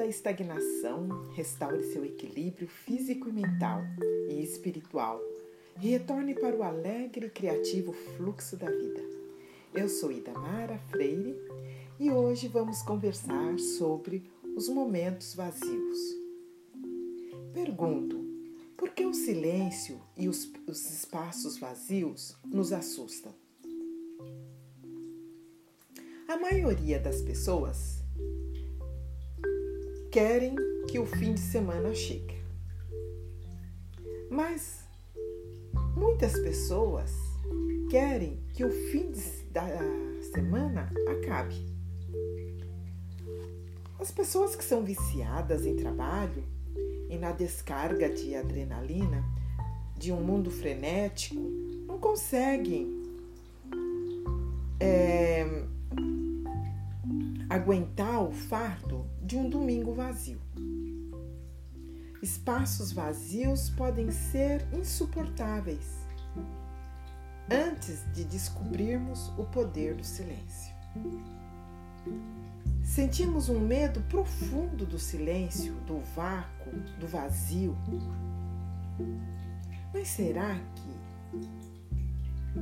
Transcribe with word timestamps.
da 0.00 0.06
estagnação, 0.06 1.28
restaure 1.34 1.82
seu 1.92 2.02
equilíbrio 2.02 2.66
físico 2.66 3.28
e 3.28 3.32
mental 3.32 3.82
e 4.30 4.42
espiritual 4.42 5.20
e 5.78 5.90
retorne 5.90 6.34
para 6.34 6.56
o 6.56 6.62
alegre 6.62 7.26
e 7.26 7.30
criativo 7.30 7.92
fluxo 7.92 8.56
da 8.56 8.70
vida. 8.70 9.02
Eu 9.74 9.90
sou 9.90 10.10
Idamara 10.10 10.78
Freire 10.88 11.36
e 11.98 12.10
hoje 12.10 12.48
vamos 12.48 12.80
conversar 12.80 13.58
sobre 13.58 14.24
os 14.56 14.70
momentos 14.70 15.34
vazios. 15.34 15.98
Pergunto: 17.52 18.24
por 18.78 18.94
que 18.94 19.04
o 19.04 19.12
silêncio 19.12 20.00
e 20.16 20.30
os, 20.30 20.50
os 20.66 20.90
espaços 20.90 21.58
vazios 21.58 22.34
nos 22.46 22.72
assustam? 22.72 23.34
A 26.26 26.38
maioria 26.38 26.98
das 26.98 27.20
pessoas 27.20 27.99
querem 30.10 30.56
que 30.88 30.98
o 30.98 31.06
fim 31.06 31.34
de 31.34 31.40
semana 31.40 31.94
chegue. 31.94 32.42
Mas 34.28 34.84
muitas 35.96 36.32
pessoas 36.32 37.12
querem 37.88 38.42
que 38.52 38.64
o 38.64 38.70
fim 38.70 39.12
da 39.52 39.66
semana 40.32 40.92
acabe. 41.08 41.64
As 44.00 44.10
pessoas 44.10 44.56
que 44.56 44.64
são 44.64 44.82
viciadas 44.82 45.64
em 45.64 45.76
trabalho 45.76 46.42
e 47.08 47.16
na 47.16 47.30
descarga 47.30 48.08
de 48.08 48.34
adrenalina 48.34 49.24
de 49.96 50.10
um 50.10 50.20
mundo 50.20 50.50
frenético 50.50 51.40
não 51.86 51.98
conseguem 51.98 53.00
é, 54.80 55.44
aguentar 57.48 58.22
o 58.22 58.32
fardo 58.32 59.04
de 59.30 59.36
um 59.36 59.48
domingo 59.48 59.94
vazio. 59.94 60.40
Espaços 62.20 62.90
vazios 62.90 63.70
podem 63.70 64.10
ser 64.10 64.66
insuportáveis 64.72 66.00
antes 67.48 68.02
de 68.12 68.24
descobrirmos 68.24 69.28
o 69.38 69.44
poder 69.44 69.94
do 69.94 70.02
silêncio. 70.02 70.74
Sentimos 72.82 73.48
um 73.48 73.60
medo 73.60 74.00
profundo 74.08 74.84
do 74.84 74.98
silêncio, 74.98 75.74
do 75.86 76.00
vácuo, 76.16 76.72
do 76.98 77.06
vazio. 77.06 77.78
Mas 79.94 80.08
será 80.08 80.58
que 80.74 81.48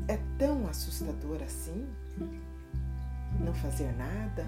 é 0.07 0.19
tão 0.39 0.67
assustador 0.67 1.43
assim? 1.43 1.89
Não 3.41 3.55
fazer 3.55 3.91
nada? 3.97 4.47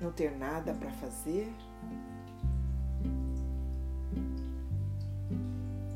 Não 0.00 0.12
ter 0.12 0.36
nada 0.36 0.74
para 0.74 0.90
fazer? 0.90 1.52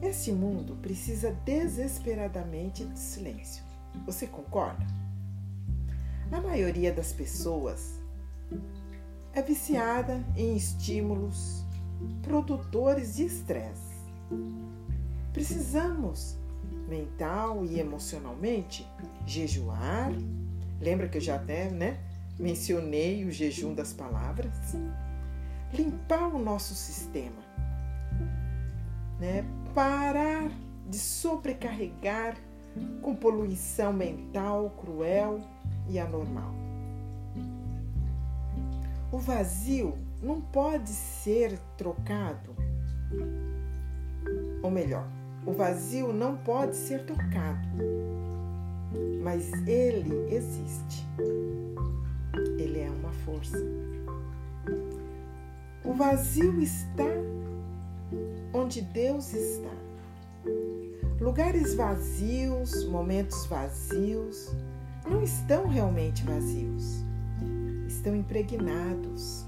Esse 0.02 0.32
mundo 0.32 0.77
precisa 0.77 1.32
desesperadamente 1.44 2.84
de 2.84 2.98
silêncio. 2.98 3.62
Você 4.06 4.26
concorda? 4.26 4.86
A 6.30 6.41
maioria 6.41 6.92
das 6.92 7.12
pessoas 7.12 7.98
é 9.32 9.42
viciada 9.42 10.24
em 10.36 10.56
estímulos 10.56 11.64
produtores 12.22 13.16
de 13.16 13.24
estresse. 13.24 13.98
Precisamos, 15.32 16.36
mental 16.88 17.64
e 17.64 17.78
emocionalmente, 17.78 18.86
jejuar. 19.26 20.12
Lembra 20.80 21.08
que 21.08 21.19
eu 21.19 21.22
já 21.22 21.36
até 21.36 21.70
né, 21.70 21.98
mencionei 22.39 23.25
o 23.25 23.31
jejum 23.31 23.75
das 23.75 23.93
palavras? 23.93 24.53
Limpar 25.72 26.34
o 26.34 26.38
nosso 26.38 26.75
sistema 26.75 27.49
né? 29.19 29.44
parar 29.75 30.50
de 30.87 30.99
sobrecarregar 30.99 32.37
com 33.03 33.15
poluição 33.15 33.93
mental 33.93 34.71
cruel 34.81 35.41
e 35.88 35.99
anormal. 35.99 36.54
O 39.10 39.19
vazio 39.19 39.99
não 40.22 40.41
pode 40.41 40.91
ser 40.91 41.59
trocado, 41.76 42.55
ou 44.62 44.70
melhor, 44.70 45.09
o 45.47 45.53
vazio 45.53 46.12
não 46.12 46.37
pode 46.37 46.76
ser 46.76 47.05
tocado, 47.05 47.69
mas 49.22 49.50
ele 49.66 50.34
existe. 50.34 51.06
Força. 53.28 53.59
O 55.84 55.93
vazio 55.93 56.59
está 56.62 57.05
onde 58.55 58.81
Deus 58.81 59.34
está. 59.34 59.77
Lugares 61.21 61.75
vazios, 61.75 62.87
momentos 62.87 63.44
vazios, 63.44 64.50
não 65.06 65.22
estão 65.22 65.69
realmente 65.69 66.25
vazios, 66.25 67.05
estão 67.87 68.17
impregnados. 68.17 69.44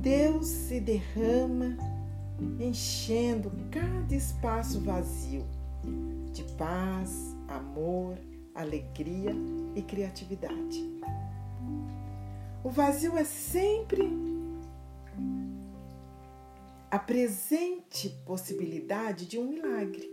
Deus 0.00 0.48
se 0.48 0.80
derrama, 0.80 1.76
enchendo 2.58 3.52
cada 3.70 4.12
espaço 4.12 4.80
vazio 4.80 5.46
de 6.32 6.42
paz, 6.54 7.36
amor, 7.46 8.18
alegria 8.56 9.32
e 9.76 9.82
criatividade. 9.82 11.00
O 12.62 12.68
vazio 12.68 13.16
é 13.16 13.24
sempre 13.24 14.02
a 16.90 16.98
presente 16.98 18.10
possibilidade 18.26 19.24
de 19.24 19.38
um 19.38 19.48
milagre. 19.48 20.10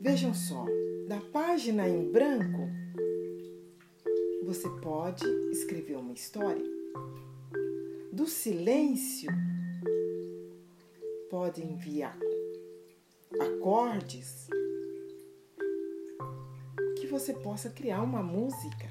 Vejam 0.00 0.34
só, 0.34 0.66
da 1.06 1.20
página 1.20 1.88
em 1.88 2.10
branco, 2.10 2.68
você 4.44 4.68
pode 4.82 5.24
escrever 5.52 5.96
uma 5.96 6.12
história. 6.12 6.64
Do 8.12 8.26
silêncio, 8.26 9.30
pode 11.30 11.62
enviar 11.62 12.18
acordes 13.38 14.48
que 16.98 17.06
você 17.06 17.32
possa 17.32 17.70
criar 17.70 18.02
uma 18.02 18.24
música 18.24 18.89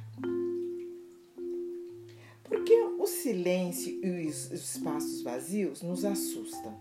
silêncio 3.09 4.00
e 4.03 4.28
os 4.28 4.52
espaços 4.52 5.22
vazios 5.24 5.81
nos 5.81 6.06
assustam. 6.06 6.80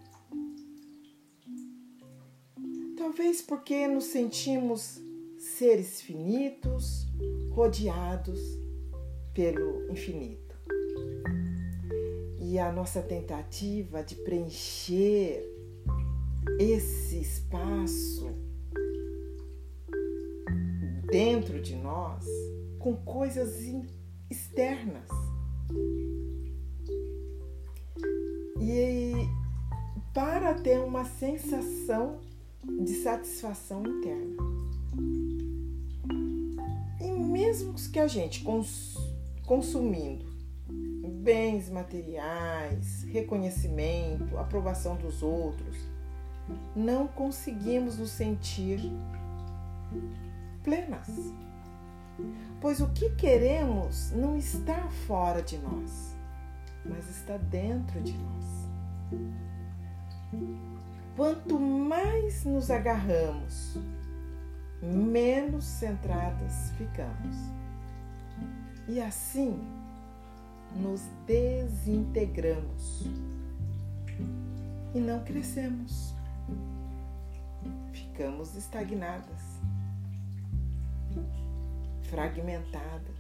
Talvez 2.96 3.42
porque 3.42 3.88
nos 3.88 4.04
sentimos 4.04 5.00
seres 5.38 6.00
finitos, 6.00 7.06
rodeados 7.50 8.38
pelo 9.34 9.90
infinito. 9.90 10.56
E 12.40 12.58
a 12.58 12.70
nossa 12.72 13.02
tentativa 13.02 14.02
de 14.02 14.14
preencher 14.16 15.44
esse 16.58 17.20
espaço 17.20 18.30
dentro 21.10 21.60
de 21.60 21.76
nós 21.76 22.24
com 22.78 22.96
coisas 22.96 23.60
externas 24.30 25.27
e 28.60 29.12
para 30.12 30.54
ter 30.54 30.78
uma 30.80 31.04
sensação 31.04 32.18
de 32.64 32.92
satisfação 33.02 33.82
interna. 33.82 34.36
E 37.00 37.10
mesmo 37.10 37.74
que 37.74 37.98
a 37.98 38.08
gente 38.08 38.42
cons 38.42 38.96
consumindo 39.46 40.26
bens 41.22 41.68
materiais, 41.68 43.04
reconhecimento, 43.04 44.36
aprovação 44.38 44.96
dos 44.96 45.22
outros, 45.22 45.76
não 46.74 47.06
conseguimos 47.06 47.98
nos 47.98 48.10
sentir 48.10 48.80
plenas. 50.62 51.08
Pois 52.60 52.80
o 52.80 52.88
que 52.88 53.10
queremos 53.10 54.10
não 54.12 54.36
está 54.36 54.88
fora 55.06 55.42
de 55.42 55.58
nós, 55.58 56.16
mas 56.84 57.08
está 57.08 57.36
dentro 57.36 58.00
de 58.00 58.12
nós. 58.12 58.44
Quanto 61.16 61.58
mais 61.58 62.44
nos 62.44 62.70
agarramos, 62.70 63.76
menos 64.82 65.64
centradas 65.64 66.70
ficamos. 66.76 67.36
E 68.88 69.00
assim 69.00 69.60
nos 70.74 71.02
desintegramos 71.26 73.06
e 74.94 75.00
não 75.00 75.22
crescemos. 75.24 76.14
Ficamos 77.92 78.56
estagnadas 78.56 79.58
fragmentadas. 82.10 83.16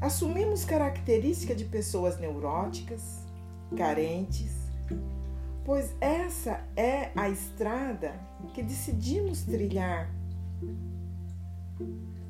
Assumimos 0.00 0.64
característica 0.64 1.54
de 1.54 1.64
pessoas 1.64 2.18
neuróticas, 2.18 3.24
carentes, 3.76 4.52
pois 5.64 5.94
essa 6.00 6.62
é 6.76 7.10
a 7.16 7.28
estrada 7.28 8.12
que 8.52 8.62
decidimos 8.62 9.42
trilhar 9.42 10.10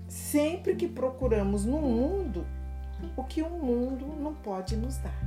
sempre 0.08 0.76
que 0.76 0.86
procuramos 0.86 1.64
no 1.64 1.80
mundo 1.80 2.46
o 3.16 3.24
que 3.24 3.42
o 3.42 3.50
mundo 3.50 4.06
não 4.20 4.34
pode 4.34 4.76
nos 4.76 4.96
dar. 4.98 5.20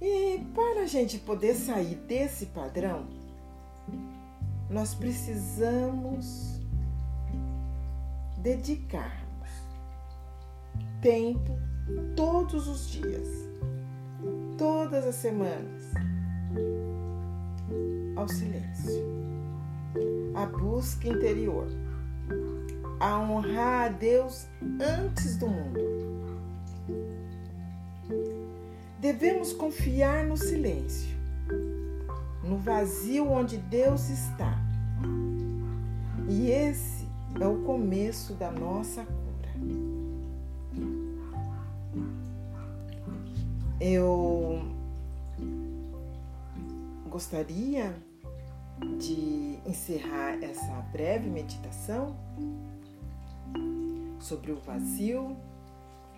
E 0.00 0.38
para 0.54 0.82
a 0.82 0.86
gente 0.86 1.18
poder 1.18 1.54
sair 1.54 1.96
desse 1.96 2.46
padrão, 2.46 3.06
nós 4.70 4.94
precisamos 4.94 6.60
dedicarmos 8.38 9.50
tempo 11.00 11.58
todos 12.14 12.68
os 12.68 12.88
dias, 12.88 13.26
todas 14.56 15.06
as 15.06 15.16
semanas, 15.16 15.82
ao 18.16 18.28
silêncio, 18.28 19.02
à 20.34 20.46
busca 20.46 21.08
interior, 21.08 21.66
a 23.00 23.18
honrar 23.18 23.86
a 23.86 23.88
Deus 23.88 24.46
antes 24.80 25.36
do 25.36 25.48
mundo. 25.48 25.80
Devemos 29.00 29.52
confiar 29.52 30.24
no 30.24 30.36
silêncio, 30.36 31.16
no 32.44 32.58
vazio 32.58 33.30
onde 33.30 33.56
Deus 33.56 34.10
está. 34.10 34.59
E 36.30 36.48
esse 36.52 37.08
é 37.40 37.44
o 37.44 37.64
começo 37.64 38.34
da 38.34 38.52
nossa 38.52 39.04
cura. 39.04 39.50
Eu 43.80 44.62
gostaria 47.08 47.92
de 49.00 49.58
encerrar 49.66 50.40
essa 50.40 50.72
breve 50.92 51.28
meditação 51.28 52.16
sobre 54.20 54.52
o 54.52 54.56
vazio, 54.60 55.36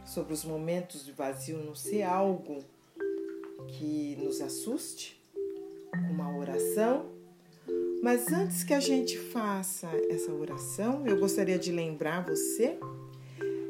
sobre 0.04 0.34
os 0.34 0.44
momentos 0.44 1.06
de 1.06 1.12
vazio 1.12 1.64
não 1.64 1.74
ser 1.74 2.02
algo 2.02 2.62
que 3.66 4.18
nos 4.22 4.42
assuste, 4.42 5.18
uma 6.10 6.36
oração. 6.36 7.11
Mas 8.02 8.32
antes 8.32 8.64
que 8.64 8.74
a 8.74 8.80
gente 8.80 9.16
faça 9.16 9.88
essa 10.10 10.32
oração, 10.32 11.06
eu 11.06 11.20
gostaria 11.20 11.56
de 11.56 11.70
lembrar 11.70 12.20
você 12.24 12.76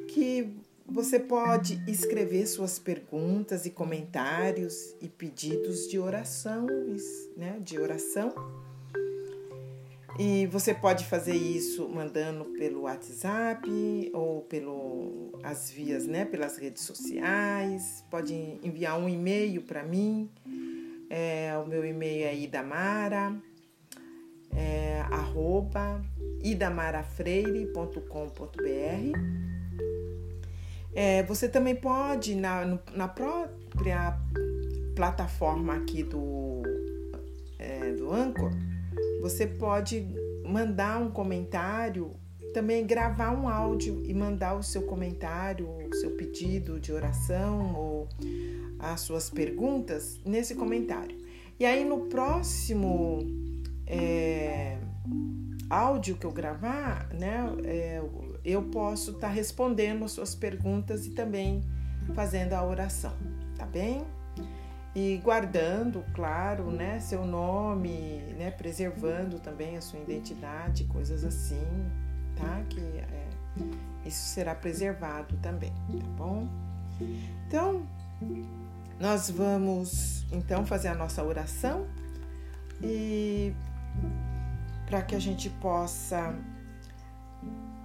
que 0.09 0.57
você 0.87 1.21
pode 1.21 1.83
escrever 1.87 2.47
suas 2.47 2.79
perguntas 2.79 3.67
e 3.67 3.71
comentários 3.71 4.97
e 5.03 5.09
pedidos 5.09 5.87
de 5.87 5.99
oração, 5.99 6.67
né, 7.37 7.59
de 7.61 7.79
oração. 7.79 8.33
E 10.19 10.47
você 10.47 10.73
pode 10.73 11.05
fazer 11.05 11.37
isso 11.37 11.87
mandando 11.91 12.47
pelo 12.59 12.83
WhatsApp 12.83 13.69
ou 14.15 14.41
pelo 14.43 15.39
as 15.43 15.71
vias, 15.71 16.07
né, 16.07 16.25
pelas 16.25 16.57
redes 16.57 16.85
sociais. 16.85 18.03
Pode 18.11 18.35
enviar 18.63 18.99
um 18.99 19.11
e-mail 19.11 19.61
para 19.61 19.83
mim. 19.83 20.31
É, 21.11 21.53
o 21.63 21.69
meu 21.69 21.85
e-mail 21.85 22.27
é 22.27 22.35
idamara 22.35 23.39
é, 24.55 25.01
arroba 25.11 26.03
idamarafreire.com.br 26.43 29.43
é, 30.95 31.23
você 31.23 31.49
também 31.49 31.75
pode, 31.75 32.35
na, 32.35 32.79
na 32.95 33.09
própria 33.09 34.19
plataforma 34.95 35.75
aqui 35.75 36.03
do, 36.03 36.63
é, 37.59 37.93
do 37.93 38.13
Anchor, 38.13 38.51
você 39.23 39.47
pode 39.47 40.07
mandar 40.45 41.01
um 41.01 41.11
comentário, 41.11 42.15
também 42.53 42.87
gravar 42.87 43.31
um 43.31 43.49
áudio 43.49 44.03
e 44.05 44.13
mandar 44.13 44.55
o 44.55 44.63
seu 44.63 44.83
comentário, 44.83 45.67
o 45.67 45.95
seu 45.95 46.11
pedido 46.11 46.79
de 46.79 46.93
oração 46.93 47.75
ou 47.75 48.09
as 48.79 49.01
suas 49.01 49.31
perguntas 49.31 50.21
nesse 50.27 50.55
comentário. 50.55 51.17
E 51.59 51.65
aí 51.65 51.87
no 51.87 52.09
próximo 52.09 53.21
é, 53.93 54.79
áudio 55.69 56.17
que 56.17 56.25
eu 56.25 56.33
gravar, 56.33 57.09
né, 57.13 57.45
é, 57.65 58.03
eu 58.45 58.63
posso 58.65 59.13
estar 59.13 59.29
tá 59.29 59.33
respondendo 59.33 60.05
as 60.05 60.13
suas 60.13 60.35
perguntas 60.35 61.07
e 61.07 61.11
também 61.11 61.63
fazendo 62.15 62.55
a 62.55 62.65
oração, 62.65 63.13
tá 63.57 63.67
bem? 63.67 64.03
E 64.95 65.19
guardando, 65.23 66.05
claro, 66.15 66.71
né, 66.71 66.99
seu 67.01 67.25
nome, 67.25 68.21
né, 68.39 68.51
preservando 68.51 69.39
também 69.39 69.77
a 69.77 69.81
sua 69.81 70.01
identidade, 70.01 70.85
coisas 70.85 71.25
assim, 71.25 71.67
tá? 72.37 72.63
Que 72.69 72.81
é, 72.81 73.29
isso 74.05 74.29
será 74.29 74.55
preservado 74.55 75.37
também, 75.37 75.73
tá 76.01 76.07
bom? 76.17 76.49
Então, 77.47 77.87
nós 78.99 79.31
vamos 79.31 80.27
então 80.33 80.67
fazer 80.67 80.89
a 80.89 80.95
nossa 80.95 81.23
oração 81.23 81.87
e 82.83 83.55
para 84.87 85.03
que 85.03 85.15
a 85.15 85.19
gente 85.19 85.49
possa 85.49 86.35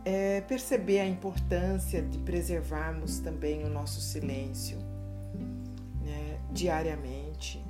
é, 0.04 0.42
perceber 0.42 1.00
a 1.00 1.06
importância 1.06 2.01
de 2.01 2.18
preservarmos 2.19 3.19
também 3.19 3.65
o 3.65 3.69
nosso 3.69 4.00
silêncio 4.00 4.77
né, 6.01 6.39
diariamente 6.51 7.62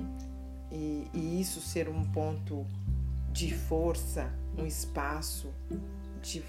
e, 0.70 1.08
e, 1.12 1.40
isso 1.40 1.60
ser 1.60 1.88
um 1.88 2.04
ponto 2.04 2.64
de 3.32 3.52
força, 3.52 4.32
um 4.56 4.66
espaço 4.66 5.52
de, 6.22 6.44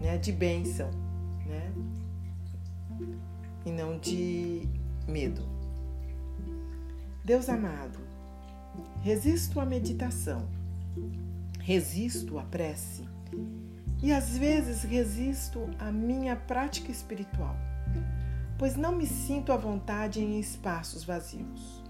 né, 0.00 0.16
de 0.18 0.30
bênção, 0.30 0.90
né, 1.44 1.72
e 3.66 3.70
não 3.70 3.98
de 3.98 4.68
medo. 5.08 5.42
Deus 7.24 7.48
amado, 7.48 7.98
resisto 9.02 9.58
à 9.58 9.64
meditação, 9.64 10.46
resisto 11.60 12.38
à 12.38 12.42
prece 12.42 13.08
e 14.02 14.12
às 14.12 14.36
vezes 14.36 14.82
resisto 14.82 15.68
à 15.78 15.90
minha 15.90 16.36
prática 16.36 16.90
espiritual, 16.90 17.56
pois 18.58 18.76
não 18.76 18.94
me 18.94 19.06
sinto 19.06 19.50
à 19.50 19.56
vontade 19.56 20.20
em 20.20 20.38
espaços 20.38 21.04
vazios. 21.04 21.82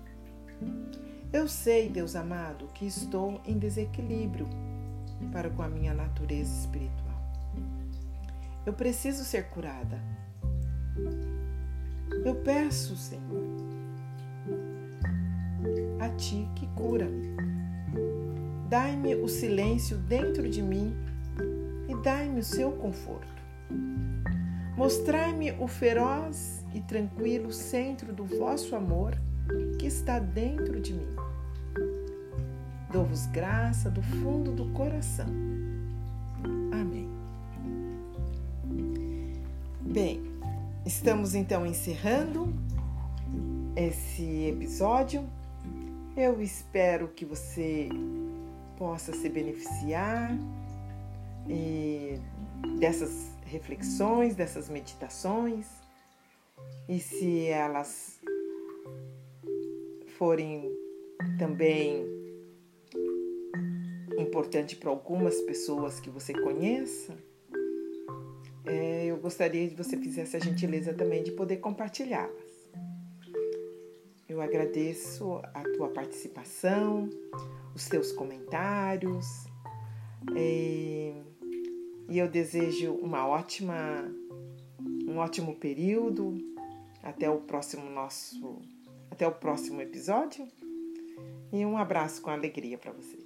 Eu 1.33 1.49
sei, 1.49 1.89
Deus 1.89 2.15
amado, 2.15 2.69
que 2.75 2.87
estou 2.87 3.41
em 3.45 3.59
desequilíbrio 3.59 4.49
para 5.33 5.51
com 5.51 5.63
a 5.63 5.69
minha 5.69 5.93
natureza 5.93 6.61
espiritual. 6.61 7.21
Eu 8.65 8.73
preciso 8.73 9.25
ser 9.25 9.49
curada. 9.51 10.01
Eu 12.25 12.37
peço, 12.37 12.97
Senhor, 12.97 13.43
a 16.01 16.09
Ti 16.11 16.49
que 16.55 16.67
cura-me. 16.69 17.64
Dai-me 18.69 19.15
o 19.17 19.29
silêncio 19.29 19.97
dentro 19.97 20.49
de 20.49 20.63
mim 20.63 20.95
e 21.89 21.95
dai-me 22.03 22.41
o 22.41 22.45
seu 22.45 22.73
conforto. 22.73 23.35
Mostrai-me 24.77 25.53
o 25.53 25.69
feroz 25.69 26.65
e 26.75 26.81
tranquilo 26.81 27.53
centro 27.53 28.13
do 28.13 28.25
vosso 28.25 28.75
amor 28.75 29.15
que 29.79 29.87
está 29.87 30.19
dentro 30.19 30.81
de 30.81 30.95
mim. 30.95 31.15
Dou-vos 32.91 33.27
graça 33.27 33.91
do 33.91 34.03
fundo 34.03 34.53
do 34.53 34.67
coração. 34.73 35.27
Amém. 36.73 37.09
Bem, 39.81 40.23
estamos 40.85 41.35
então 41.35 41.67
encerrando 41.67 42.53
esse 43.77 44.47
episódio. 44.47 45.25
Eu 46.17 46.41
espero 46.41 47.09
que 47.09 47.25
você 47.25 47.89
possa 48.77 49.13
se 49.13 49.29
beneficiar 49.29 50.31
dessas 52.79 53.31
reflexões, 53.45 54.35
dessas 54.35 54.69
meditações. 54.69 55.67
E 56.89 56.99
se 56.99 57.47
elas 57.47 58.21
forem 60.17 60.71
também 61.39 62.05
importante 64.19 64.77
para 64.77 64.91
algumas 64.91 65.41
pessoas 65.43 66.01
que 66.01 66.11
você 66.11 66.33
conheça, 66.33 67.17
é, 68.67 69.07
eu 69.07 69.17
gostaria 69.19 69.69
que 69.69 69.75
você 69.75 69.97
fizesse 69.97 70.37
a 70.37 70.41
gentileza 70.41 70.95
também 70.95 71.23
de 71.23 71.33
poder 71.33 71.59
compartilhá-las. 71.59 72.55
Eu 74.29 74.41
agradeço 74.41 75.41
a 75.53 75.63
tua 75.77 75.89
participação, 75.91 77.11
os 77.75 77.87
teus 77.87 78.13
comentários. 78.13 79.47
É, 80.35 81.15
e 82.09 82.19
eu 82.19 82.29
desejo 82.29 82.93
uma 82.95 83.27
ótima 83.27 84.05
um 85.07 85.19
ótimo 85.19 85.55
período. 85.57 86.39
Até 87.03 87.29
o 87.29 87.39
próximo 87.39 87.91
nosso, 87.91 88.63
até 89.11 89.27
o 89.27 89.33
próximo 89.33 89.81
episódio. 89.81 90.49
E 91.53 91.65
um 91.65 91.77
abraço 91.77 92.23
com 92.23 92.31
alegria 92.31 92.79
para 92.79 92.93
vocês. 92.93 93.24